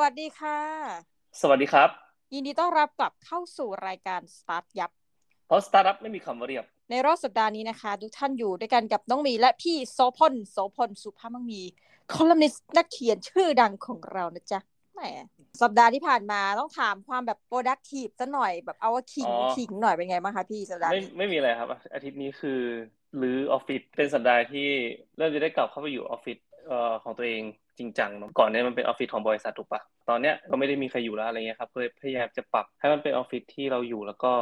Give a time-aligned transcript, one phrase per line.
[0.00, 0.58] สวัสดีค่ะ
[1.40, 1.88] สวัสดีครับ
[2.34, 4.90] ยินดีต้อนรับกลับเข้าสู่รายการสตาร์ทยับ
[5.46, 11.62] เพราะสตาร์ทอัพไม่มีคำว่าเรียบ ในรอบสัปดาห์นี้นะคะ ทุกท่านอยู่ด้วยกันกับน้องหมีและพี่โสพลโสพลสุภาพมังมี
[12.12, 14.58] คอลัมนิสต์นักเขียนชื่อดังของเรานะจ๊ะ
[14.94, 15.00] แหม
[15.62, 22.60] สัปดาห์ที่ผ่านมาต้องถามความแบบ productive ซะหน่อยแบบเอาว่าขิงอ๋อขิงหน่อยเป็นไงบ้างคะพี่สัปดาห์ไม่นี้ไม่มีอะไรครับ อาทิตย์นี้คือ
[23.18, 24.68] หรือออฟฟิศเป็นสัปดาห์ที่
[25.16, 26.38] เริ่มจะได้กลับเข้าไปอยู่ออฟฟิศ
[27.02, 27.42] ของตัวเอง
[27.78, 34.32] จริงจังเนอะก่อนเนี้ยมันเป็นออฟฟิศของบริษัทถูกปะตอนเนี้ยก็ไม่ได้มีใครอยู่แล้วอะไรเงี้ยครับเลยพยายามจะปรับให้มันเป็นออฟฟิศที่เราอยู่แล้วก็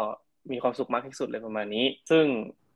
[0.52, 2.24] มีความสุขมากที่สุดเลยประมาณนี้ ซึ่ง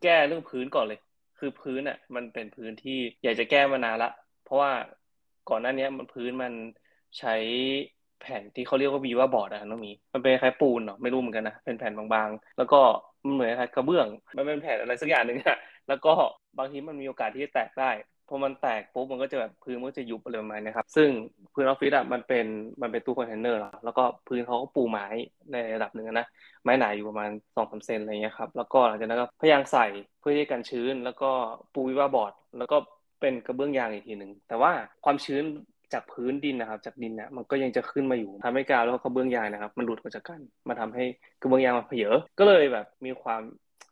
[0.02, 1.00] แก้เรื่องพื้นก่อนเลย
[1.38, 4.10] คือพื้นอะมันเป็นพื้นที่อยากจะแก้มานานละ
[4.44, 4.72] เพราะว่า
[5.50, 6.52] ก่อนหน้านี้มันพื้นมัน
[7.18, 7.34] ใช้
[8.20, 12.80] แผ่นที่เขาเรียกว่าวีว่าบอร์ดอะน้องมี มันเป็นคล้ายปูนเนาะไม่รู้เหมือนกันนะเป็นแผ่นบางๆ แล้วก็
[13.24, 16.12] มันเหมือนคล้ายกระเบื้อง มันเป็นแผ่นอะไรสักอย่างหนึ่งอะ แล้วก็
[16.58, 17.90] บางทีมันมีโอกาสที่จะแตกได้
[18.28, 21.08] พอมันแตกปุ๊บมันก็จะแบบพื้นมันก็จะยุบอะไรประมาณนี้ครับ ซึ่ง
[21.54, 22.46] พื้นออฟฟิศอะมันเป็น
[22.82, 25.06] มันเป็นตู้คอนเทนเนอร์แล้วก็พื้นเขาก็ปูไม้
[25.52, 26.26] ในระดับหนึ่งนะ
[26.64, 29.86] ไม้หนาอยู่ประมาณสองสามเซนอะไรเงี้ยครับแล้วก็หลังจากนั้นก็พยายามใส่
[30.20, 31.30] เพื่อที่จะกันชื้น แล้วก็
[31.74, 32.76] ปูวีว่าบอร์ด แล้วก็
[33.20, 34.72] เป็นกระเบื้องยางอีกทีหนึ่งแต่ว่า
[35.04, 35.42] ความชื้น
[35.92, 41.04] จากพื้นดินนะครับจากดินเนี่ยมันก็ยังจะขึ้นมาอยู่ทำให้กาวแล้วก็กระเบื้องยางนะครับ มันหลุดออกจากกันมาทำให้
[41.42, 42.04] กระเบื้องยางมันเผยอ
[42.38, 43.42] ก็เลยแบบมีความ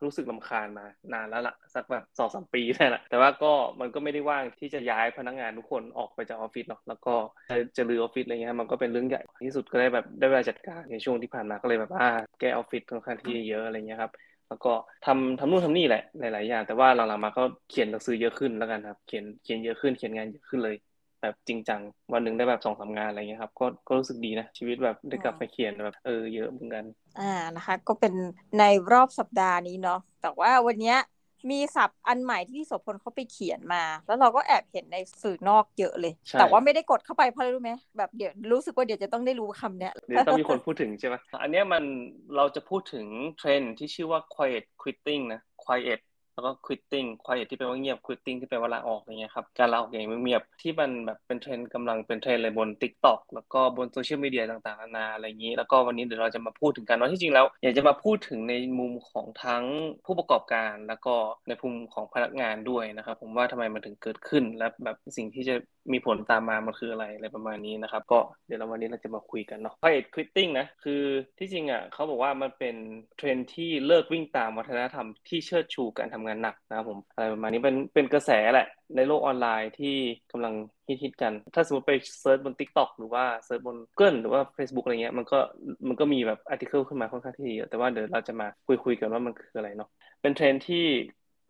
[0.04, 7.14] รู้สึกรำคาญมานานแล้วล่ะสักแบบสองสามปีได้ละแต่ว่าก็มันก็ไม่ได้ว่างที่จะย้ายพนักงานทุกคนออกไปจากออฟฟิศเนาะแล้วก็
[7.48, 12.06] จะจะรื้อออฟฟิศอะไรเงี้ยมันก็เป็นเรื่องใหญ่ที่สุดก็ได้แบบได้เวลาจัดการในช่วงที่ผ่านมาก็เลยแบบอ่า
[12.40, 14.12] แก้ออฟฟิศค่อนข้างที่เยอะอะไรเงี้ยครับ
[14.48, 20.76] แล้วก็ทำทำนู่นทำนี่แหละหลาย ๆ อย่าง แต่ว่าหลังๆมาก็เขียนหนังสือเยอะขึ้นแล้วกันครับ เขียนเขียนเยอะขึ้นเขียนงานเยอะขึ้นเลย
[21.26, 21.80] แบบจริงจัง
[22.12, 26.84] วันหนึ่งได้แบบสองสามงานอะไรเงี้ยครับ ก็ก็รู้สึกดีนะชีวิตแบบได้กลับไปเขียนแบบเออเยอะเหมือนกัน
[27.20, 28.14] อ่านะคะ ก็เป็น
[28.58, 30.98] ในรอบสัปดาห์นี้เนาะแต่ว่าวันเนี้ย
[31.50, 41.84] มีศัพท์อันใหม่ที่พี่โสพลเขาไปเขียนมา แล้วเราก็แอบเห็นในสื่อนอกเยอะเลยใช่แต่ว่าไม่ได้กดเข้าไปเพราะอะไรรู้ไหมแบบเดี๋ยวรู้สึกว่าเดี๋ยวจะต้องได้รู้คำเนี้ยเดี๋ยวต้องมีคนพูดถึงใช่ไหมอันเนี้ยมัน
[42.36, 43.06] เราจะพูดถึง
[43.38, 46.00] เทรนด์ที่ชื่อว่า quiet quitting นะ quiet
[46.36, 59.64] แล้วก็ quitting quiet ที่แปลว่าเงียบ quitting ที่แปลว่าลาออกอะไรเงี้ยครับการลาออกอย่างเงียบที่มันแบบเป็นเทรนด์กำลังเป็นเทรนด์เลยบน TikTok แล้วก็บนโซเชียลมีเดียต่างๆนานาอะไรอย่างนี้ แล้วก็วันนี้เดี๋ยวเราจะมาพูดถึงกันว่าที่จริงแล้ว อยากจะมาพูดถึงในมุมของทั้ง
[60.06, 61.14] ผู้ประกอบการ แล้วก็
[61.48, 65.54] ในมุมของพนักงานด้วยนะครับผมว่าทำไมมันถึงเกิดขึ้นและแบบสิ่งที่จะ
[65.92, 71.02] มีผลตามมามันคืออะไรอะไรประมาณนี้นะครับก็เดี๋ยวเราวันนี้เราจะมาคุยกันเนาะ quiet quitting นะคือ
[71.38, 72.76] ที่จริงอะเขาบอกว่ามันเป็น
[73.16, 79.96] เทรนด์ที่เลิกวิ่งตามวัฒนธรรมที่เชิดชูการทำงานหนักนะครับผมอะไรประมาณนี้เป็นเป็นกระแสแหละ ในโลกออนไลน์ที่
[80.32, 80.54] กำลัง
[81.02, 85.38] ฮิตๆกัน ถ้าสมมติไปเซิร์ชบน TikTok หรือว่าเซิร์ชบน Google หรือว่า Facebook อะไรเงี้ยมันก็
[85.88, 89.88] มันก็มีแบบอาร์ติเคิลขึ้นมาค่อนข้างที่เยอะแต่ว่าเดี๋ยวเราจะมาคุยคุยๆกันว่ามันคืออะไรเนาะ
[90.22, 90.84] เป็นเทรนที่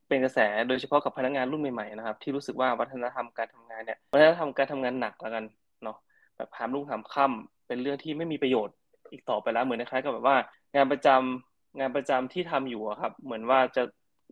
[0.09, 0.38] เป็นกระแส
[0.69, 5.44] โดยเฉพาะกับพนักงานรุ่นใหม่ๆนะครับที่รู้สึกว่าวัฒนธรรมการทำงานเนี่ยวัฒนธรรมการทำงานหนักแล้วกัน
[5.84, 5.97] เนาะ
[6.36, 8.75] แบบหามรุ่งหามค่ำเป็นเรื่องที่ไม่มีประโยชน์
[9.12, 10.36] อีกต่อไปแล้วเหมือนคล้ายๆกับแบบว่า
[10.75, 13.82] งานประจำงานประจำที่ทำอยู่อะครับ เหมือนว่าจะ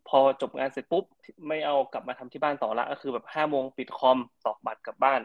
[0.08, 1.04] พอจบงานเสร็จปุ๊บ
[1.48, 5.20] ไม่เอากลับมาทำที่บ้านต่อละก็คือแบบห้าโมงปิดคอมตอกบัตรกลับบ้าน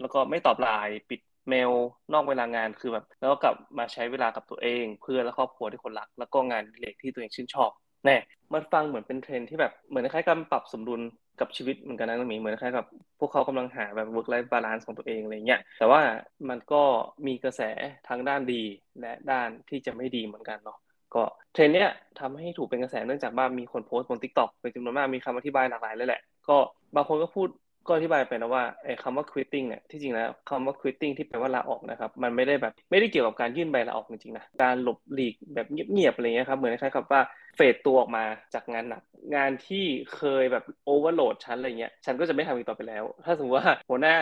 [0.00, 1.72] แล้วก็ไม่ตอบไลน์ปิดเมล
[2.12, 7.70] นอกเวลางานคือแบบ แล้วก็กลับมาใช้เวลากับตัวเอง เพื่อนและครอบครัวที่คนรัก แล้วก็งานเล็กที่ตัวเองชื่นชอบ
[8.04, 8.16] แน่
[8.52, 11.00] มันฟังเหมือนเป็นเทรนด์ที่แบบเหมือนคล้ายๆการปรับสมดุล
[11.40, 12.86] กับชีวิตเหมือนกันนะน้องหมีเหมือนคล้ายกับ
[13.20, 16.00] พวกเขากำลังหาแบบ work life balance ของตัวเองอะไรเงี้ยแต่ว่า
[16.48, 16.82] มันก็
[17.26, 17.62] มีกระแส
[18.08, 18.62] ทั้งด้านดี
[19.00, 20.78] และด้านที่จะไม่ดีเหมือนกันเนาะ
[21.14, 21.22] ก็
[21.52, 26.56] เทรนด์เนี้ยทำให้ถูกเป็นกระแสเนื่องจากว่ามีคนโพสต์บน TikTok เป็นจำนวนมากมีคำอธิบายหลากหลายเลยแหละ ก็
[26.94, 27.48] บางคนก็พูด
[27.86, 37.20] ก็อธิบายไปนะว่าไอ้คำว่า quitting เนี่ยที่จริงแล้วคำว่า quitting ที่แปลว่าลาออกนะครับ มันไม่ได้แบบไม่ได้เกี่ยวกับการยื่นใบลาออกจริงๆนะการหลบหลีกแบบเงียบๆอะไรเงี้ยครับเหมือนคล้ายๆกับว่า
[37.56, 39.02] เฟดตัวออกมาจากงานหนัก
[39.34, 39.84] งานที่
[40.16, 44.16] เคยแบบโอเวอร์โหลดฉันอะไรเงี้ยฉันก็จะไม่ทำอีกต่อไปแล้ว ถ้าสมมติว่าหัวหน้า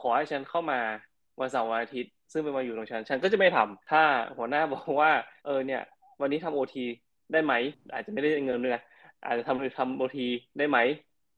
[0.00, 0.80] ขอให้ฉันเข้ามา
[1.40, 4.02] วันเสาร์วันอาทิตย์ซึ่งเป็นวันหยุดของฉัน ฉันก็จะไม่ทำถ้า
[4.38, 5.10] หัวหน้าบอกว่า
[5.46, 5.82] เออเนี่ย
[6.22, 6.84] วันนี้ทำโอที
[7.32, 7.52] ได้ไหม
[7.92, 8.82] อาจจะไม่ได้เงินด้วยนะ
[9.24, 10.26] อาจจะทำทำโอที
[10.58, 10.78] ได้ไหม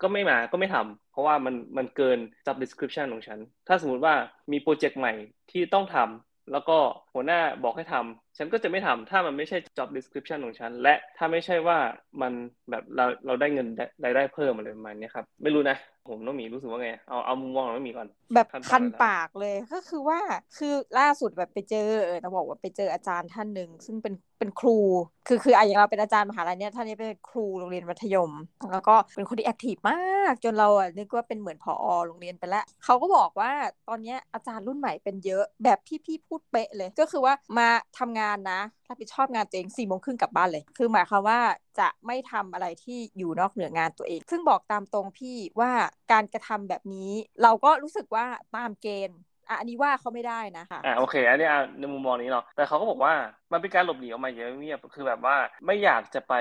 [0.02, 3.38] ก็ไม่มาก็ไม่ทำเพราะว่ามันมันเกิน job description ของฉัน
[3.68, 4.14] ถ้าสมมุติว่า
[4.52, 5.12] มีโปรเจกต์ใหม่
[5.50, 6.78] ที่ต้องทำแล้วก็
[7.14, 11.78] หัวหน้าบอกให้ทำฉันก็จะไม่ทำถ้ามันไม่ใช่ job description ของฉัน และถ้าไม่ใช่ว่า
[12.22, 12.32] มัน
[12.70, 15.76] แบบเราเราได้เงินได้รายได้เพิ่มอะไรประมาณนี้ครับ ไม่รู้นะ
[16.08, 20.18] ผมน้องหมีรู้สึกว่าไง เอาเอามุมมองของน้องหมีก่อน แบบคันปากคันเลยนะปากเลยก็คือว่า
[20.56, 24.78] คือล่าสุดแบบไปเจอเออต้องบอกว่าไปเจออาจารย์ท่านหนึ่งซึ่งเป็นเป็นครู
[25.26, 28.30] คือคืออะอย่างเราเป็นอาจารย์มหาลัยเนี่ยท่านนี้เป็นครูโรงเรียนมัธยม
[28.72, 33.52] แล้วก็เป็นคนที่แอคทีฟมาก จนเราอะนึกว่าเป็นเหมือนผอโรงเรียนไปแล้วเขาก็บอกว่า
[33.88, 37.68] ตอนเนี้ยอาจารย์รุ่นใหม่เป็นเยอะแบบที่พี่พูดเป๊ะเลยก็็คือว่ามา
[37.98, 41.40] ทำงานนะรับผิดชอบงานตัวเองสี่โมงครึ่งกลับบ้านเลย คือหมายความว่า
[41.78, 45.70] จะไม่ทำอะไรที่อยู่นอกเหนืองานตัวเอง ซึ่งบอกตามตรงพี่ว่า
[46.12, 47.10] การกระทำแบบนี้
[47.42, 49.18] เราก็รู้สึกว่าตามเกณฑ์
[49.48, 51.48] อะอันนี้ว่าเขาไม่ได้นะคะอ่าโอเค อันนี้
[51.78, 53.14] ในมุมมองนี้เนาะแต่เขาก็บอกว่า
[53.52, 55.36] มันเป็นการหลบหนีออกมาเยอะเงียบคือแบบว่า
[55.66, 56.34] ไม่อยากจะไป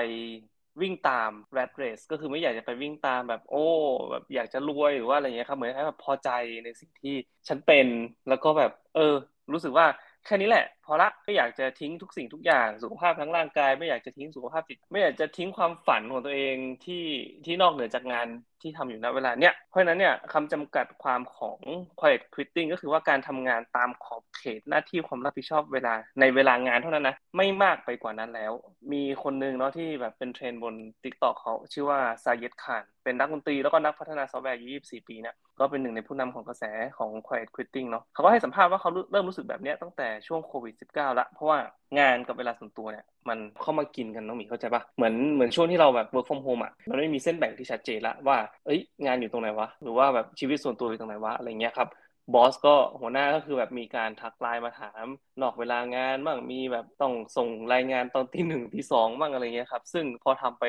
[0.82, 3.64] วิ่งตาม rat race ก็คือไม่อยากจะไปวิ่งตามแบบโอ้
[4.10, 6.30] แบบอยากจะรวยหรือว่าอะไรเงี้ยครับเหมือนแค่แบบพอใจ
[6.64, 7.14] ในสิ่งที่
[7.48, 7.86] ฉันเป็น
[8.28, 9.14] แล้วก็แบบ เออ
[9.52, 9.86] รู้สึกว่า
[10.24, 17.04] แค่นี้แหละพอละไม่อยากจะทิ้งทุกสิ่งทุกอย่างสุขภาพทั้งร่างกาย ไม่อยากจะทิ้งสุขภาพจิตไม่อยากจะทิ้งความฝันของตัวเองที่
[17.44, 18.28] ที่นอกเหนือจากงาน
[18.62, 21.58] ที่ทำอยู่ณเวลาเนี้ยเพราะฉะนั้นเนี่ยคำจำกัดความของ
[22.00, 28.52] quiet quitting ก็คือว่าการทำงานตามขอบเขตหน้าที่ความรับผิดชอบเวลาในเวลางานเท่านั้นนะไม่มากไปกว่านั้นแล้ว
[28.92, 36.64] มีคนนึงเนาะที่แบบเป็นเทรนด์บน TikTok เขาชื่อว่าซาเยตคานเป็นนักดนตรีแล้วก็นักพัฒนาซอฟต์แวร์อายุ24 ปีเนี่ยก็เป็นหนึ่งในผู้นำของกระแส
[36.98, 41.58] ของ quiet quitting เนาะเขาก็ให้สัมภาษณ์ว่าเขาเริ่มรู้สึกแบบนี้ตั้งแต่ช่วงโควิด -19 ละเพราะว่า
[41.98, 48.36] งานกับเวลาส่วนตัวเนี่ยมันเข้ามากินกันน้องหมีเข้าใจปะเหมือนเหมือนช่วงที่เราแบบ work from home อะมันไม่มีเส้นแบ่งที่ชัดเจนละว่า
[48.66, 51.88] เอ้ยงานอยู่ตรงไหนวะหรือว่าแบบชีวิตส่วนตัวอยู่ตรงไหนวะอะไรเงี้ยครับ
[52.34, 55.06] บอสก็หัวหน้าก็คือแบบมีการทักไลน์มาถาม
[55.42, 60.64] นอกเวลางานบ้างมีแบบต้องส่งรายงานตอนที่หนึ่งที่สองบ้างอะไรเงี้ยครับซึ่งพอทำไป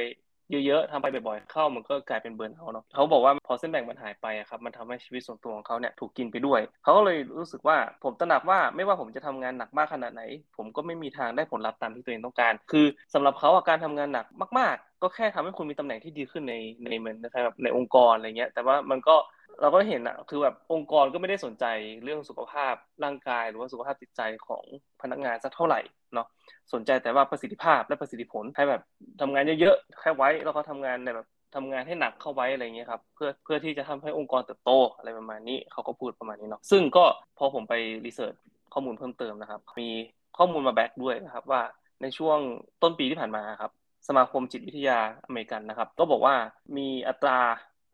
[0.51, 10.21] เยอะๆทำไปบ่อยๆเข้ามันก็กลายเป็นเบิร์นเอาเนาะเขาบอกว่าพอเส้นแบ่งมันหายไปอะครับมันทำให้ชีวิตส่วนตัวของเขาเนี่ยถูกกินไปด้วย เขาก็เลยรู้สึกว่าผมตระหนักว่าไม่ว่าผมจะทำงานหนักมากขนาดไหน
[10.57, 14.25] ผมก็ไม่มีทางได้ผลลัพธ์ตามที่ตัวเองต้องการ คือสำหรับเขาการทำงานหนัก
[14.59, 19.15] มาก ๆ ก็แค่ทำให้คุณมีตำแหน่งที่ดีขึ้นในในเหมือนนะครับในองค์กรอะไรเงี้ยแต่ว่ามันก็
[19.62, 21.66] เราก็เห็นอะคือแบบองค์กรก็ไม่ได้สนใจ
[22.04, 22.74] เรื่องสุขภาพ
[23.04, 24.63] ร่างกาย หรือว่าสุขภาพจิตใจของ
[25.02, 25.80] พนักงานสักเท่าไหร่
[26.13, 26.28] เนาะ
[26.74, 28.81] สนใจแต่ว่าประสิทธิภาพและประสิทธิผลให้แบบ
[29.22, 37.06] ทำงานเยอะๆแค่ไว้แล้วก็ทำงานในแบบทำงานให้หนักเข้าไว้อะไรเงี้ยครับเพื่อเพื่อที่จะทำให้องค์กรเติบโตอะไรประมาณนี้เขาก็พูดประมาณนี้เนาะซึ่งก็
[37.38, 37.74] พอผมไป
[38.06, 38.34] รีเสิร์ช
[38.74, 39.90] ข้อมูลเพิ่มเติมนะครับ มี
[40.38, 41.62] ข้อมูลมา back ด้วยนะครับว่า
[42.02, 42.40] ในช่วง
[42.81, 43.72] ต้นปีที่ผ่านมาครับ
[44.07, 46.36] สมาคมจิตวิทยาอเมริกันนะครับ ก็บอกว่า
[46.78, 47.40] มีอัตรา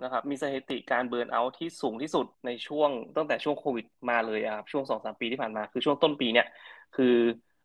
[0.04, 6.48] นะครับมีสถิติการ burnout ที่สูงที่สุดในช่วงตั้งแต่ช่วงโควิดมาเลยครับช่วงสองสามปีที่ผ่านมาคือช่วงต้นปีเนี่ย
[6.96, 7.16] คือ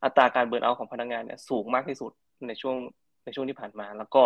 [0.04, 2.12] อัตราการ burnout ของพนักงานเนี่ยสูงมากที่สุด
[2.48, 2.76] ในช่วง
[3.24, 4.22] ในช่วงที่ผ่านมา แล้วก็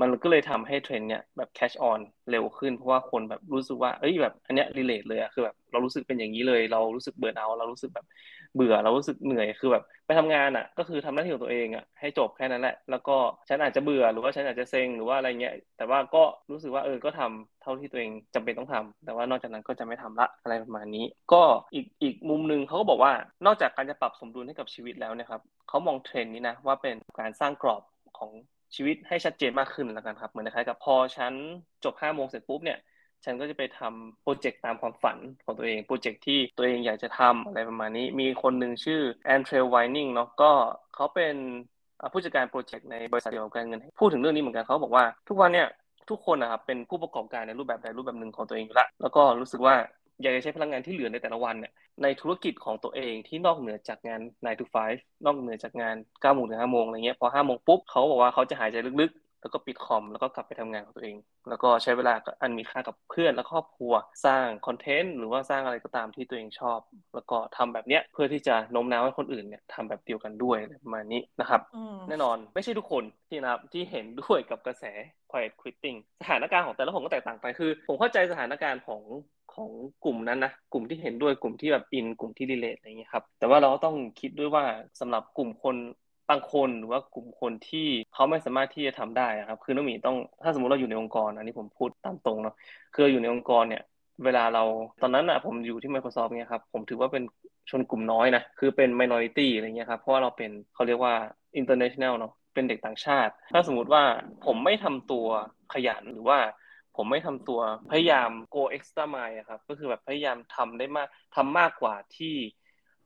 [0.00, 2.00] มันก็เลยทำให้เทรนด์เนี่ยแบบ catch on
[2.30, 8.06] เร็วขึ้น เพราะว่าคนแบบรู้สึกว่าเอ้ยแบบอันเนี้ย relate เลยอะคือแบบเรารู้สึกเป็นอย่างนี้เลย เรารู้สึก burnout เรารู้สึกแบบ
[8.54, 13.16] เบื่อเรารู้สึกเหนื่อยคือแบบ ไปทำงานอะก็คือทำหน้าที่ของตัวเองอะให้จบแค่นั้นแหละ แล้วก็
[13.48, 21.42] ฉันอาจจะเบื่อหรือว่าฉันอาจจะเซ็งหรือว่าอะไรเงี้ยแต่ว่าก็รู้สึกว่าเออก็ทำเท่าที่ตัวเองจำเป็นต้องทำแต่ว่านอกจากนั้นก็จะไม่ทำละอะไรประมาณนี้ ก็
[21.74, 23.12] อีกอีกมุมหนึ่งเขาก็บอกว่า
[23.46, 27.82] นอกจากการจะปรับสมดุลให้กับชีวิตแล้วนะครับเขามองเทรนนี้นะว่าเป็นการสร้างกรอบ
[28.18, 28.30] ของ
[28.74, 31.32] ชีวิตให้ชัดเจนมากขึ้นแล้วกันครับ เหมือนคล้ายกับพอฉัน
[31.84, 32.78] จบห้าโมงเสร็จปุ๊บเนี่ย
[33.24, 40.50] ฉันก็จะไปทำโปรเจกต์ตามความฝันของตัวเอง โปรเจกต์ที่ตัวเองอยากจะทำอะไรประมาณนี้ มีคนหนึ่งชื่อแอนเทรลไวนิงเนาะก็
[40.94, 41.34] เขาเป็น
[42.12, 45.68] ผู้จัดการโปรเจกต์ในบริษัทเดียวกับการเงิน พูดถึงเรื่องนี้เหมือนกันเขาบอกว่า ทุกวันเนี่ย
[46.10, 49.74] ทุกคนนะครับเป็นผู้ประกอบการในรูปแบบใดรูปแบบหนึ่งของตัวเองอยู่ล้วแล้วก็รู้สึกว่า
[50.22, 51.72] อยากจะใช้พลังงานที่เหลือในแต่ละวันเนี่ย
[52.02, 61.16] ในธุรกิจของตัวเองที่นอกเหนือจากงาน9 to 5นอกเหนือจากงาน9โมงถึง5โมงอะไรเงี้ยพอ5โมงปุ๊บเขาบอกว่าเขาจะหายใจลึกๆ แล้วก็ปิดคอมแล้วก็กลับไปทำงานของตัวเอง
[61.48, 63.92] แล้วก็ใช้เวลาอันมีค่ากับเพื่อนและครอบครัว
[64.26, 66.78] สร้างคอนเทนต์หรือว่าสร้างอะไรก็ตามที่ตัวเองชอบ
[67.14, 71.60] แล้วก็ทำแบบเนี้ยเพื่อที่จะโน้มน้าวให้คนอื่นเนี่ยทำแบบเดียวกันด้วยประมาณนี้นะครับ
[72.08, 74.84] แน่นอนไม่ใช่ทุกคนที่นะครับที่เห็นด้วยกับกระแส
[75.30, 79.02] quiet quitting สถานการณ์ของแต่ละคนก็แตกต่างไปคือ ผมเข้าใจสถานการณ์ของ
[79.54, 79.70] ของ
[80.04, 84.64] กลุ่มนั้นนะกลุ่มที่เห็นด้วยกลุ่มที่แบบอินกลุ่มที่รีเลทอะไรเงี้ยครับแต่ว่าเราก็ต้องคิดด้วยว่า
[85.00, 85.76] สำหรับกลุ่มคน
[86.30, 92.54] บางคนหรือว่ากลุ่มคนที่เขาไม่สามารถที่จะทำได้ครับ คือน้องมีต้องถ้าสมมติเราอยู่ในองค์กรอันนี้ผมพูดตามตรงเนาะ
[92.94, 93.82] คืออยู่ในองค์กรเนี่ย
[94.24, 94.64] เวลาเรา
[95.02, 97.24] ตอนนั้นอะผมอยู่ที่ Microsoft เนี่ยครับผมถือว่าเป็น
[97.70, 101.14] ชนกลุ่มน้อยนะคือเป็น minority อะไรเงี้ยครับเพราะว่าเราเป็นเขาเรียกว่า
[101.60, 104.02] international เนาะเป็นเด็กต่างชาติ ถ้าสมมติว่า
[104.44, 105.26] ผมไม่ทำตัว
[105.72, 106.38] ขยันหรือว่า
[106.96, 107.60] ผมไม่ทำตัว
[107.90, 112.34] พยายาม go extra mile ครับก็คือแบบพยายามทำได้มากทำมากกว่าที่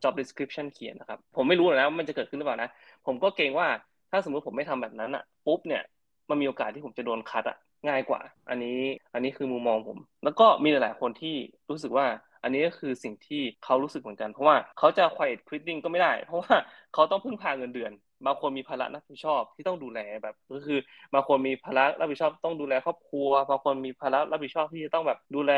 [0.02, 2.70] job description เขียนนะครับ ผมไม่รู้นะมันจะเกิดขึ้นหรือเปล่านะ
[3.06, 3.68] ผมก็เกรงว่า
[4.10, 5.82] ถ้าสมมติผมไม่ทำแบบนั้นอะปุ๊บเนี่ย
[6.30, 8.80] มันมีโอกาสที่ผมจะโดนคัดอะง่ายกว่า อันนี้
[9.12, 11.36] อันนี้คือมุมมองผม แล้วก็มีหลาย ๆ คนที่
[11.70, 12.06] รู้สึกว่า
[12.42, 16.54] อันนี้ก็คือสิ่งที่เขารู้สึกเหมือนกัน เพราะว่าเขาจะ quiet quitting ก็ไม่ได้ เพราะว่า
[16.94, 17.92] เขาต้องพึ่งพาเงินเดือน
[18.26, 20.78] บางคนมีภาระรับผิดชอบที่ต้องดูแลแบบ ก็คือ
[21.14, 25.52] บางคนมีภาระรับผิดชอบต้องดูแลครอบครัวบางคนมีภาระรับผิดชอบที่จะต้องแบบดูแล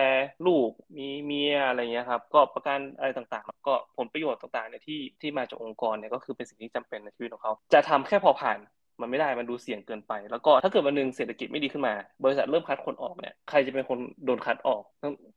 [0.46, 8.58] ลูกมีเมียอะไรเงี้ยครับก็ประกันอะไรต่างๆ ก็ผลประโยชน์ต่างๆเนี่ยที่ที่มาจากองค์กรเนี่ยก็คือเป็นสิ่งที่จำเป็นในชีวิตของเขา จะทำแค่พอผ่าน
[9.00, 14.82] มันไม่ได้มันดูเสี่ยงเกินไป แล้วก็ถ้าเกิดวันหนึ่งเศรษฐกิจไม่ดีขึ้นมา บริษัทเริ่มคัดคนออกเนี่ยใครจะเป็นคนโดนคัดออก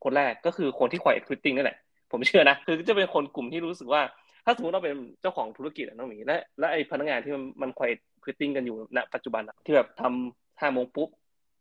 [0.04, 1.78] คนแรกก็คือคนที่ quiet quitting นั่นแหละ
[2.14, 4.02] ผมเชื่อนะ คือจะเป็นคนกลุ่มที่รู้สึกว่า
[4.44, 11.08] ถ้าสมมติเราเป็นเจ้าของธุรกิจน้องหมีและและไอ้พนักงานที่มันมัน quiet quitting กันอยู่ณปัจจุบันที่แบบทำห้าโมงปุ๊บ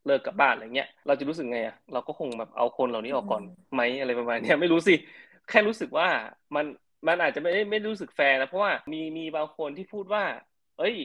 [0.06, 3.44] เลิกกลับบ้านอะไรเงี้ยเราจะรู้สึกไงอะเราก็คงแบบเอาคนเหล่านี้ออกก่อน
[3.74, 4.96] ไหมอะไรประมาณนี้ไม่รู้สิ
[5.50, 6.08] แค่รู้สึกว่า
[6.56, 6.66] มัน
[7.08, 10.24] มันอาจจะไม่ได้ไม่รู้สึกแฟร์นะเพราะว่ามีมีบางคนที่พูดว่า
[10.80, 10.96] เอ้ย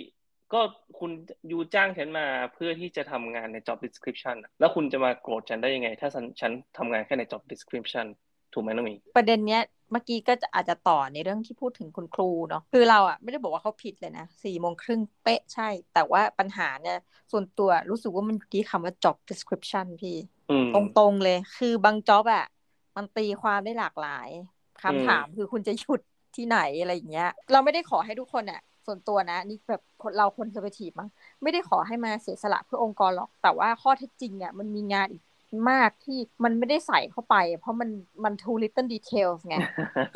[0.52, 0.60] ก็
[0.98, 1.10] คุณ
[1.50, 8.06] ยูจ้างฉันมาเพื่อที่จะทำงานใน job description แล้วคุณจะมาโกรธฉันได้ยังไง ถ้าฉันฉันทำงานแค่ใน job description
[8.52, 9.62] ถูกไหมน้องมีประเด็นเนี้ย
[9.92, 16.96] เมื่อกี้ก็จะอาจจะต่อในเรื่องที่พูดถึงคุณครูเนาะคือเราอะไม่ได้บอกว่าเขาผิดเลยนะสี่โมงครึ่งเป๊ะใช่ แต่ว่าปัญหาเนี่ย
[17.32, 20.16] ส่วนตัวรู้สึกว่ามันอยู่ที่คำว่า job description พี่
[20.74, 22.46] ตรงๆเลย คือบาง job อะ
[22.96, 24.28] มันตีความได้หลากหลาย
[24.82, 26.00] คำถามคือคุณจะหยุด
[26.36, 29.82] ที่ไหนอะไรอย่างเงี้ย เราไม่ได้ขอให้ทุกคนอะส่วนตัวนะนี่แบบ
[30.16, 31.08] เราคนเซอร์เวทีฟมั้ง
[31.42, 35.22] ไม่ได้ขอให้มาเสียสละเพื่อองค์กรหรอก แต่ว่าข้อเท็จจริงเนี่ยมันมีงานอีก
[35.70, 37.90] มากที่มันไม่ได้ใส่เข้าไป เพราะมัน
[38.24, 39.56] มัน too little details ไง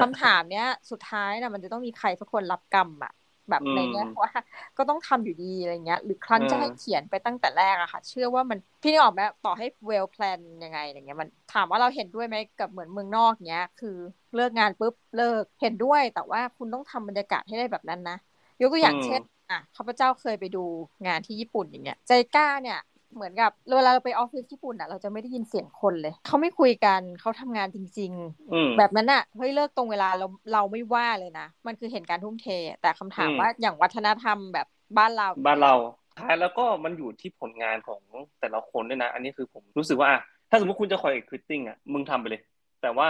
[0.01, 3.12] คำถามเนี้ย สุดท้ายนะมันจะต้องมีใครสักคนรับกรรมอะ
[3.51, 4.31] แบบในเนี้ยว่า
[4.79, 13.97] ก็ต้องทำอยู่ดีอะไรเงี้ย หรือครั้นจะให้เขียนไปตั้งแต่แรกอะค่ะ เชื่อว่ามันพี่นึกออกไหมต่อให้ well plan ยังไงอย่างเงี้ยมันถามว่าเราเห็นด้วยไหมกับเหมือนเมืองนอกเงี้ย คือ
[14.37, 18.17] เลิกงานปุ๊บเลิกเห็นด้วย แต่ว่าคุณต้องทำบรรยากาศให้ได้แบบนั้นนะ
[18.61, 19.21] ยกตัวอย่างเช่น
[19.51, 20.65] อะข้าพเจ้าเคยไปดู
[21.07, 22.79] งานที่ญี่ปุ่นอย่างเงี้ยใจกล้าเนี่ย
[23.14, 28.12] เหมือนกับเวลาเราไปออฟฟิศญี่ปุ่นอะเราจะไม่ได้ยินเสียงคนเลย เขาไม่คุยกันเขาทำงานจริง
[28.45, 32.47] ๆ แบบนั้นอะเฮ้ยเลิกตรงเวลาเราเราไม่ว่าเลยนะ มันคือเห็นการทุ่มเท
[32.83, 34.66] แต่คำถามว่าอย่างวัฒนธรรมแบบ
[34.99, 35.75] บ้านเรา บ้านเรา
[36.19, 38.00] ท้ายแล้วก็มันอยู่ที่ผลงานของ
[38.40, 40.11] แต่ละคนด้วยนะ อันนี้คือผมรู้สึกว่า
[40.50, 42.42] ถ้าสมมติคุณจะ quiet quitting อะมึงทำไปเลย
[42.83, 43.09] แต่ว่า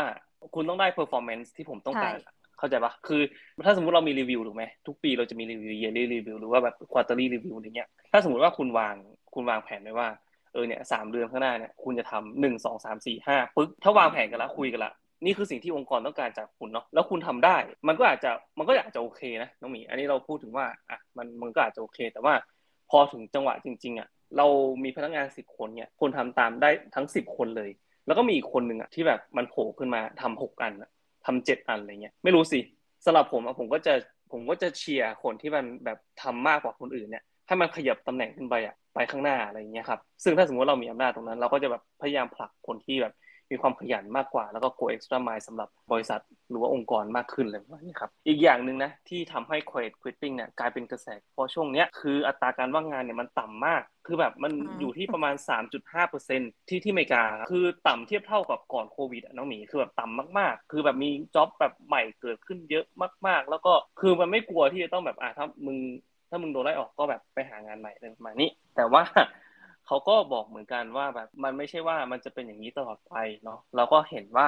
[0.54, 2.14] คุณต้องได้ performance ที่ผมต้องการ
[2.58, 3.20] เข้าใจปะคือ
[3.66, 8.94] ถ้าสมมติเรามีรีวิวถูกไหมทุกปีเราจะมี review yearly review หรือว่าแบบ quarterly review อะไรเงี้ยถ้าสมมติว่าคุณวาง
[9.34, 10.08] คุณวางแผนไว้ว่า
[10.52, 14.92] เออเนี่ยสามเดือนข้างหน้าเนี่ยคุณจะทำหนึ่งสองสามสี่ห้าปึ๊กถ้าวางแผนกันแล้วคุยกันละ
[15.24, 17.56] นี่คือสิ่งที่องค์กรต้องการจากคุณเนาะแล้วคุณทำได้
[17.88, 22.34] มันก็อาจจะมันก็อาจจะโอเคนะน้องหมีอันนี้เราพูดถึงว่าอะมันมันก็อาจจะโอเค แต่ว่า
[22.90, 24.46] พอถึงจังหวะจริง ๆอะเรา
[24.84, 27.70] มีพนักงานสิบคนเนี่ยคนทำตามได้ทั้งสิบคนเลย
[28.06, 30.72] แล้วก็มีอีกคนหนึ่งอะที่แบบมันโผล่ขึ้นมาทำหกอัน
[31.26, 32.60] ทำเจ็ดอันอะไรเงี้ยไม่รู้สิ
[33.04, 33.94] สำหรับผมอะผมก็จะ
[34.32, 43.14] ผมก็จะเชียร์คนที่มันแบบทำมากกว่าคนอื่นเนี่ยให้มันขยับตำแหน่งขึ้นไปอะ ไปข้างหน้าอะไรเงี้ยครับ ซึ่งถ้าสมมติเรามีอำนาจตรงนั้น เราก็จะแบบพยายามผลักคนที่แบบ
[43.50, 46.20] มีความขยันมากกว่า แล้วก็ go extra mile สำหรับบริษัท
[46.50, 62.84] หรือว่าองค์กรมากขึ้นเลยว่านี่ครับ อีกอย่างหนึ่งนะที่ทำให้ quiet quitting เนี่ยกลายเป็นกระแสพอช่วงเนี้ยคืออัตราการว่างงานเนี่ยมันต่ำมาก คือแบบมันอยู่ที่ประมาณ 3.5%ที่ที่อเมริกา คือต่ำเทียบเท่ากับก่อนโควิดน้องหมีคือแบบต่ำมากๆ คือแบบมีจ็อบแบบใหม่เกิดขึ้นเยอะ
[63.26, 65.78] มาก ๆ แล้วก็คือมันไม่กลัวที่จะต้องแบบอะถ้ามึง
[66.30, 69.02] ถ้ามึงโดนไล่ออกก็แบบไปหางานใหม่เลยประมาณนี้ แต่ว่า
[69.86, 73.14] เขาก็บอกเหมือนกันว่าแบบมันไม่ใช่ว่ามันจะเป็นอย่างนี้ตลอดไป
[73.44, 74.46] เนาะเราก็เห็นว่า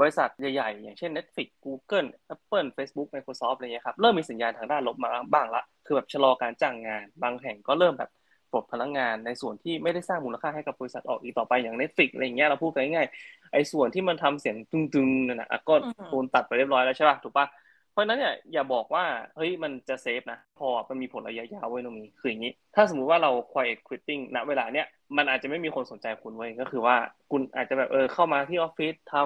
[0.00, 8.10] บริษัทใหญ่ๆ อย่างเช่น Netflix Google Apple Facebook Microsoft อะไรเงี้ยครับเริ่มมีสัญญาณทางด้านลบมาบ้างละ คือแบบชะลอการจ้างงาน บางแห่งก็เริ่มแบบ
[8.52, 15.74] ปลดพนักงงานในส่วนที่ไม่ได้สร้างมูลค่าให้กับบริษัทออกอีกต่อไปอย่าง Netflix อะไรเงี้ยเราพูดกันง่ายๆไอ้ส่วนที่มันทำเสียงตึงๆนั่นนะก็
[16.10, 17.69] โดนตัดไปเรียบร้อยแล้วใช่ป่ะถูกป่ะเพ
[18.00, 19.04] ราะนั้นเนี่ยอย่าบอกว่า
[19.36, 26.96] เฮ้ยมันจะเซฟนะพอมันมีผลระยะยาวเว้ยตรงนี้คืออย่างนี้ ถ้าสมมุติว่าเรา quiet quitting ณเวลาเนี้ยมันอาจจะไม่มีคนสนใจคุณเว้ยก็คือว่า
[27.30, 29.24] คุณอาจจะแบบเออเข้ามาที่ออฟฟิศทำ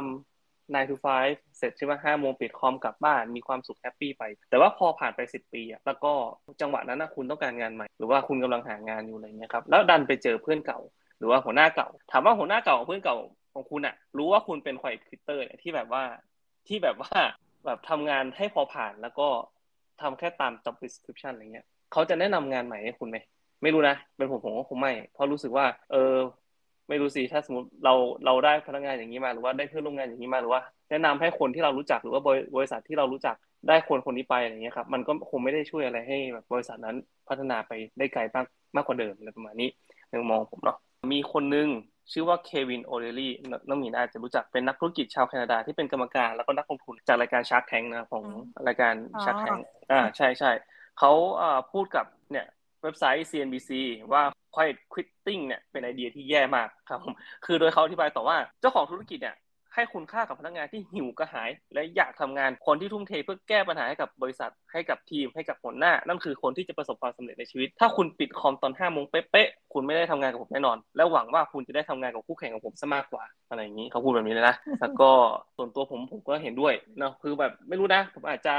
[0.73, 6.13] 9 to 5 เสร็จใช่ไหมห้าโมงปิดคอมกลับบ้านมีความสุข happy ไป แต่ว่าพอผ่านไปสิบปีอะแล้วก็
[6.61, 10.81] จังหวะนั้นนะคุณต้องการงานใหม่ หรือว่าคุณกำลังหางานอยู่อะไรเงี้ยครับแล้วดันไปเจอเพื่อนเก่า
[11.19, 13.17] หรือว่าหัวหน้าเก่า ถามว่าหัวหน้าเก่าของเพื่อนเก่า
[13.55, 16.03] ของคุณอะรู้ว่าคุณเป็น quiet quitter เนี่ยที่แบบว่า
[16.69, 17.17] ที่แบบว่า
[17.67, 19.29] แบบทำงานให้พอผ่านแล้วก็
[20.01, 23.19] ทำแค่ตาม job description อะไรเงี้ยเขาจะแนะนำงานใหม่ให้คุณไหม
[23.63, 26.15] ไม่รู้นะเป็นผมผมก็คงไม่ เพราะรู้สึกว่า เออ
[26.89, 27.95] ไม่รู้สิถ้าสมมติเรา
[28.27, 32.23] เราได้พนักงานอย่างนี้มาหรือว่าได้เพื่อนร่วมงานอย่างนี้มาหรือว่า แนะนำให้คนที่เรารู้จักหรือว่า
[32.57, 33.37] บริษัทที่เรารู้จัก
[33.69, 36.97] ได้คนคนนี้ไปอะไรเงี้ยครับมันก็คงไม่ได้ช่วยอะไรให้แบบบริษัทนั้น
[37.29, 39.69] พัฒนาไปได้ไกลมากมากกว่าเดิมอะไรประมาณนี้
[40.09, 40.79] ในมุมมองผมเนาะ
[41.13, 41.69] มีคนนึง
[42.13, 43.33] ชื่อว่า Kevin O'Leary
[43.69, 48.25] น้องมีน่าจะรู้จักเป็นนักธุรกิจชาวแคนาดาที่เป็นกรรมการแล้วก็นักลงทุนจากรายการ Shark Tank นะของ
[48.67, 48.95] รายการ
[49.25, 49.59] ชาร์กแทง
[49.91, 50.51] อ่าใช่ใช่
[50.99, 52.47] เขาอ่าพูดกับเนี่ย
[52.83, 53.71] เว็บไซต์ CNBC
[54.13, 54.23] ว่า
[54.55, 57.01] quiet quitting เนี่ยเป็นไอเดียที่แย่มากครับ
[57.45, 59.37] คือโดยเขาอธิบายต่อว่าเจ้าของธุรกิจเนี่ย
[59.75, 75.11] ให้คุณค่ากับพนักงานที่หิวกระหาย และอยากทำงานคนที่ทุ่มเทเพื่อแก้ปัญหาให้กับบริษัทให้กับทีมให้กับหัวหน้า นั่นคือคนที่จะประสบความสำเร็จในชีวิต ถ้าคุณปิดคอมตอนห้าโมงเป๊ะๆคุณไม่ได้ทำงานกับผมแน่นอน และหวังว่าคุณจะได้ทำงานกับคู่แข่งของผมซะมากกว่าอะไรอย่างนี้เขาพูดแบบนี้เลยนะแล้วก็
[75.57, 78.55] ส่วนตัวผมผมก็เห็นด้วยนะคือแบบไม่รู้นะ ผมอาจจะ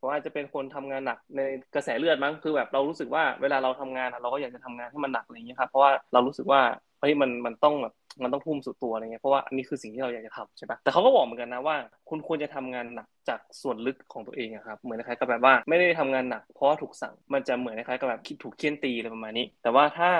[0.00, 1.40] ผมอาจจะเป็นคนทำงานหนักใน
[1.74, 6.60] กระแสเลือดมั้งคือแบบเรารู้สึกว่าเวลาเราทำงานเราก็อยากจะทำงานให้มันหนักอะไรอย่างนี้ครับเพราะว่าเรารู้สึกว่า
[7.00, 11.76] เฮ้ยมันมันต้องแบบ มันต้องพุ่มสุดตัวอะไรเงี้ยเพราะว่าอันนี้คือสิ่งที่เราอยากจะทำใช่ปะแต่เขาก็บอกเหมือนกันนะว่า
[12.08, 20.10] คุณควรจะทำงานหนักจากส่วนลึกของตัวเองครับเหมือนคล้ายกับแบบว่าไม่ได้ทำงานหนักเพราะถูกสั่งมันจะเหมือนคล้ายกับแบบคิดถูกเคี่ยนตีอะไรประมาณนี้ แต่ว่าถ้า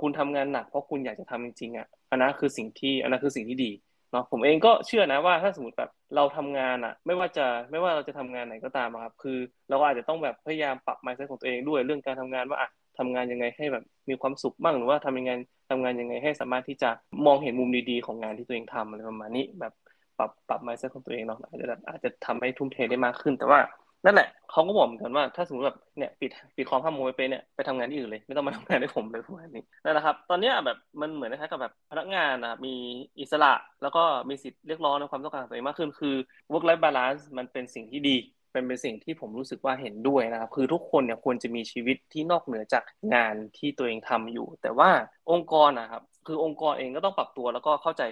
[0.00, 3.70] คุณทำงานหนักเพราะคุณอยากจะทำจริงๆอะอันนั้นคือสิ่งที่อันนั้นคือสิ่งที่ดี
[4.12, 9.38] เนาะผมเองก็เชื่อนะว่าถ้าสมมติแบบเราทำงานอะไม่ว่าจะไม่ว่าเราจะทำงานไหนก็ตามครับคือ
[9.68, 12.68] เราก็อาจจะต้องแบบพยายามปรับ mindset ของตัวเองด้วยเรื่องการทำงานว่าอะ
[13.00, 15.32] ทำงานยังไงให้แบบมีความสุขบ้างหรือว่าทำยังไง
[15.70, 16.90] ทำงานยังไงให้สามารถที่จะ
[17.26, 19.72] มองเห็นมุมดีๆของงานที่ตัวเองทำอะไรประมาณนี้ แบบ
[20.18, 23.60] ปรับปรับ mindset ของตัวเองเนาะอาจจะอาจจะทำให้ทุ่มเทได้มากขึ้น แต่ว่า
[24.04, 32.74] นั่นแหละเขาก็บอกเหมือนกันว่าถ้าสมมติแบบเนี่ยปิดปิดคอมห้าโมงไปเนี่ยไปทำงานที่อื่นเลย ไม่ต้องมาทำงานให้ผมเลยประมาณนี้นั่นแหละครับ ตอนนี้แบบมันเหมือนคล้ายกับแบบพนักงานนะมี
[33.20, 33.52] อิสระ
[33.82, 36.14] แล้วก็มีสิทธิ์เรียกร้องในความต้องการตัวเองมากขึ้นคือ
[36.52, 38.16] work life balance มันเป็นสิ่งที่ดี
[38.52, 44.90] เป็นเป็นสิ่งที่ผมรู้สึกว่าเห็นด้วยนะครับคือทุกคนเนี่ยควรจะมีชีวิตที่นอกเหนือจากงานที่ตัวเองทำอยู่ แต่ว่า
[45.30, 48.02] องค์กรนะครับคือองค์กรเองก็ต้องปรับตัวแล้วก็เข้าใจ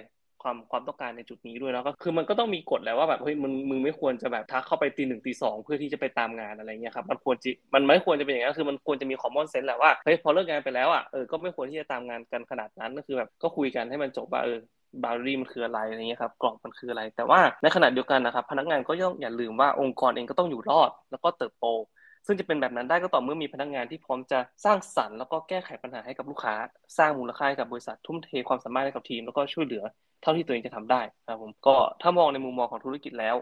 [0.43, 14.59] ความความต้องการในจุดนี้ด้วยแล้วก็คือมันก็ต้องมีกฎแล้วว่าแบบเฮ้ยมึงมึงไม่ควรจะแบบทักเข้าไปตีหนึ่งตีสองเพื่อที่จะไปตามงานอะไรเงี้ยครับมันควรจะมันไม่ควรจะเป็นอย่างนั้นคือมันควรจะมีคอมมอนเซนส์แหละว่าเฮ้ยพอเลิกงานไปแล้วอะเออก็ไม่ควรที่จะตามงานกันขนาดนั้นก็คือแบบก็คุยกันให้มันจบว่าเออ
[15.03, 21.65] บารีมันคืออะไรอะไรเงี้ยครับกล่องมันคืออะไร แต่ว่าในขณะเดียวกันนะครับ พนักงานก็ย่อมอย่าลืมว่าองค์กรเองก็ต้องอยู่รอด แล้วก็เติบโต
[22.25, 26.55] ซึ่งจะเป็นแบบนั้นได้ก็ต่อเมื่อมีพนักงานที่พร้อมจะสร้างสรรค์แล้วก็แก้ไขปัญหาให้กับลูกค้า
[26.97, 29.83] สร้างมูลค่าให้กับบริษัททุ่มเทความสามารถให้กับทีม แล้วก็ช่วยเหลือ
[30.21, 33.35] เท่าที่ตัวเองจะทำได้ครับผมก็ถ้ามองในมุมมองของธุรกิจแล้ว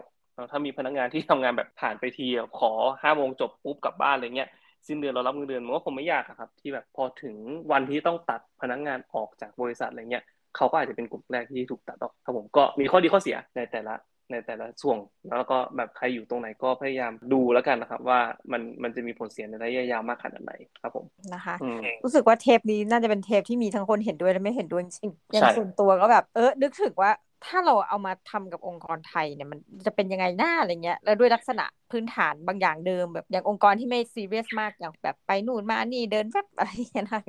[0.50, 2.26] ถ้ามีพนักงานที่ทำงานแบบผ่านไปที
[2.58, 4.48] ขอห้าโมงจบปุ๊บกลับบ้านอะไรเงี้ย
[4.86, 7.36] สิ้นเดือนเรารับเงินเดือนมันก็คงไม่ยากครับ ที่แบบพอถึง
[7.72, 10.24] วันที่ต้องตัดพนักงานออกจากบริษัทอะไรเงี้ย
[10.58, 13.94] เขาก็อาจจะเป็นกลุ่มแรกที่ถูกตัดออกครับผมก็มีข้อดีข้อเสียในแต่ละ
[14.32, 14.98] ในแต่ละส่วน
[15.28, 18.20] แล้วก็แบบใครอยู่ตรงไหนก็พยายามดูแล้วกันนะครับ ว่า
[18.52, 21.56] มันมันจะมีผลเสียในระยะยาวมากขนาดไหนครับผมนะคะ
[22.02, 27.10] รู้สึกว่าเทปนี้น่าจะเป็นเทปที่มีทั้งคนเห็นด้วยและไม่เห็นด้วยจริงอย่างส่วนตัวก็แบบเออนึกถึงว่า
[27.42, 37.22] ถ้าเราเอามาทำกับองค์กรไทยเนี่ยมันจะเป็นยังไงหน้าอะไรเงี้ยแล้วด้วยลักษณะ พื้นฐานบางอย่างเดิมแบบอย่างองค์กรที่ไม่ซีเรียสมากอย่างแบบไปนู่นมานี่เดินแวบอะไรเงี้ยนะ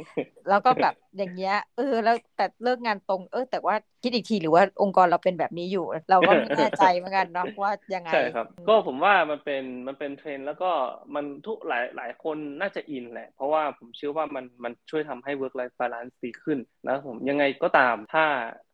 [0.50, 10.72] แล้วก็แบบอย่างเงี้ยเออ แล้วแต่เลิกงานตรง เออ แต่ว่าคิดอีกทีหรือว่าองค์กรเราเป็นแบบนี้อยู่ เราก็ไม่แน่ใจเหมือนกันเนาะว่ายังไงใช่ครับ ก็ผมว่ามันเป็นมันเป็นเทรนแล้วก็
[11.16, 18.26] มันทุกหลายหลายคนน่าจะอินแหละ เพราะว่าผมเชื่อว่ามันมันช่วยทำให้ work life balance ดีขึ้นนะผมยังไงก็ตามถ้า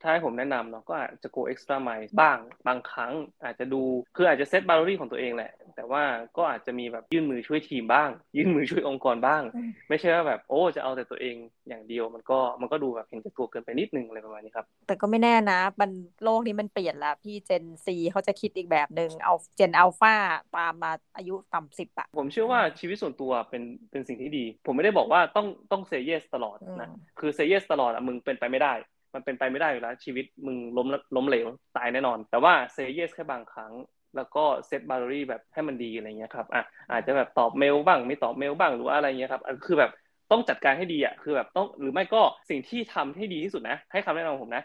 [0.02, 3.82] ถ้าให้ผมแนะนำเนาะก็อาจจะ go extra mile บ้างบางครั้งอาจจะดู
[4.16, 6.04] คืออาจจะเซตบาร์รี่ของตัวเองแหละแต่ว่า
[6.38, 9.42] ก็อาจจะมีแบบยื่นมือช่วยทีมบ้าง ยื่นมือช่วยองค์กรบ้าง
[9.90, 11.36] ไม่ใช่ว่าแบบโอ้จะเอาแต่ตัวเอง
[11.68, 15.92] อย่างเดียวมันก็มันก็ดูแบบเห็นแก่ตัวเกินไปนิดนึงอะไรประมาณนี้ครับ แต่ก็ไม่แน่นะ มัน
[16.24, 20.16] โลกนี้มันเปลี่ยนแล้วพี่เจนซีเขาจะคิดอีกแบบหนึ่งเอาเจนอัลฟา
[20.56, 28.74] ตามมาอายุต่ำสิบอะผมเชื่อว่าชีวิตส่วนตัวเป็นเป็นสิ่งที่ดี ผมไม่ได้บอกว่าต้องต้องเซเยสตลอดนะคือเซเยสตลอดอะมึงเป็นไปไม่ได้
[29.16, 33.74] มันเป็นไปไม่ได้อยู่แล้วชีวิตมึงล้มล้มเหลวตายแน่นอน แต่ว่าเซเยสแค่บางครั้ง
[34.18, 39.92] แล้วก็ set barrier แบบให้มันดีอะไรเงี้ยครับอะอาจจะแบบตอบเมลบ้างไม่ตอบเมลบ้างหรือว่าอะไรเงี้ยครับคือแบบ
[40.32, 44.64] ต้องจัดการให้ดีอะคือแบบต้องหรือไม่ก็สิ่งที่ทำให้ดีที่สุดนะ ให้คำแนะนำผมนะ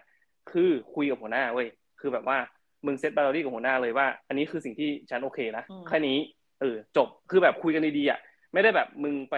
[0.50, 1.68] คือคุยกับหัวหน้าเว้ย
[2.00, 2.38] คือแบบว่า
[2.86, 6.18] มึง set barrier กับหัวหน้าเลยว่า อันนี้คือสิ่งที่ฉันโอเคนะแค่นี้
[6.60, 8.18] เออจบคือแบบคุยกันดีๆอะ
[8.52, 9.36] ไม่ได้แบบมึงไป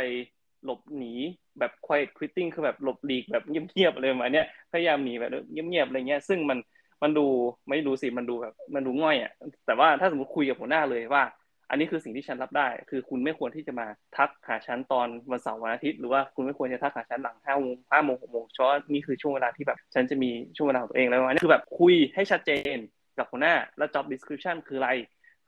[0.64, 1.12] หลบหนี
[1.58, 6.58] แบบ quiet quitting คือแบบหลบหลีกแบบเงียบๆอะไรประมาณนี้พยายามหนีแบบเงียบๆอะไรเงี้ยซึ่งมัน
[7.02, 7.26] มันดู
[7.68, 9.32] ไม่ดูสิมันดูแบบมันดูง่อยอะ
[9.66, 11.24] แต่ว่าถ้าสมมติคุยกับหัวหน้าเลยว่า
[11.70, 13.86] อันนี้คือสิ่งที่ฉันรับได้ คือคุณไม่ควรที่จะมา
[14.16, 22.76] ทักหาฉันตอนวันเสาร์วันอาทิตย์หรือว่าคุณไม่ควรจะทักหาฉันหลังห้าโมงห้าโมงหกโมงเพราะนี่คือช่วงเวลาที่แบบฉันจะมีช่วงเวลาของตัวเองแล้วอันนี้คือแบบคุยให้ชัดเจน
[23.18, 24.90] กับหัวหน้าแล้ว job description คืออะไร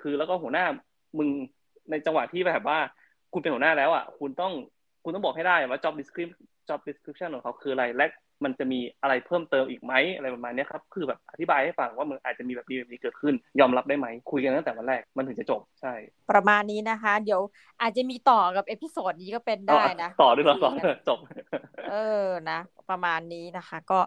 [0.03, 0.67] คือแล้วก็หัวหน้า
[1.19, 1.29] มึง
[1.91, 2.79] ในจังหวะที่แบบว่า
[3.33, 4.53] คุณเป็นหัวหน้าแล้วอะคุณต้อง
[5.05, 6.39] คุณต้องบอกให้ได้ว่า job description
[6.69, 8.07] job description ของเขาคืออะไรและ
[8.45, 15.95] มันจะมีอะไรเพิ่มเติมอีกไหมอะไรประมาณนี้ครับคือแบบอธิบายให้ฟังว่ามันอาจจะมีแบบนี้แบบนี้เกิดขึ้น ยอมรับได้ไหมคุยกันตั้งแต่วันแรกมันถึงจะจบใช่
[16.31, 17.41] ประมาณนี้นะคะ เดี๋ยว
[17.81, 20.73] อาจจะมีต่อกับ episode นี้ก็เป็นได้นะ ต่อด้วยต่อ
[21.09, 21.19] จบ
[21.91, 22.59] เออนะ
[22.91, 23.99] ประมาณนี้นะคะ ก็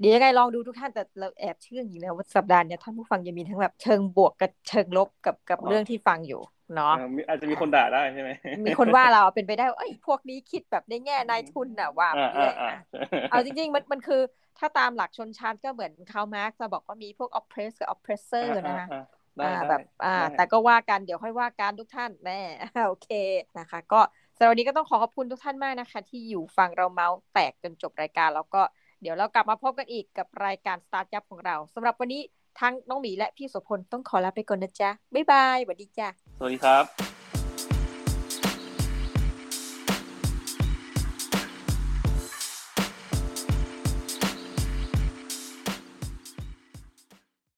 [0.00, 6.40] เดี๋ยวยังไงลองดูทุกท่านแต่เราแอบเชื่ออย่างนี้แล้วว่าสัปดาห์นี้ท่านผู้ฟังจะมีทั้งแบบเชิงบวกกับเชิงลบกับกับเรื่องที่ฟังอยู่
[6.74, 6.94] เนาะ
[7.28, 8.30] อาจจะมีคนด่าได้ใช่ไหม
[8.66, 12.54] มีคนว่าเราเป็นไปได้ไอ้พวกนี้คิดแบบในแง่นายทุนน่ะว่าเรื่อย
[13.30, 14.22] เอาจริง ๆ มันมันคือ
[14.58, 18.88] ถ้าตามหลักชนชั้นก็เหมือนเขามาร์กจะบอกว่ามีพวก oppress กับ oppressor นะ
[19.44, 22.40] อ่าแบบอ่า แต่ก็ว่ากันเดี๋ยวค่อยว่ากันทุกท่านแน่
[22.86, 23.08] โอเค
[23.58, 24.00] นะคะ ก็
[24.38, 28.62] สำหรับวันนี้ก็ต้องขอขอบคุณทุกท่านมากนะคะ ที่อยู่ฟังเราเมาส์แตกจนจบรายการ แล้วก็
[29.02, 32.22] เดี๋ยวเรากลับมาพบกันอีกกับรายการสตาร์ทยับของเราสำหรับวันนี้
[32.60, 37.15] ทั้งน้องหมีและพี่โสพลต้องขอลาไปก่อนนะจ๊ะบ๊ายบายสวัสดีจ้ะสวัสดีครับ